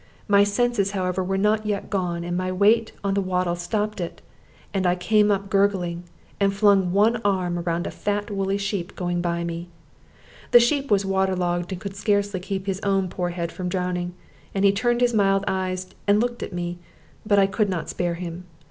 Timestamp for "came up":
4.95-5.47